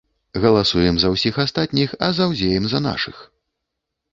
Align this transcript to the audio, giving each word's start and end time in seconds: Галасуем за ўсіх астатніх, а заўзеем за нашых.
Галасуем 0.43 0.95
за 1.03 1.11
ўсіх 1.15 1.37
астатніх, 1.45 1.93
а 2.07 2.09
заўзеем 2.21 2.69
за 2.73 2.79
нашых. 2.89 3.21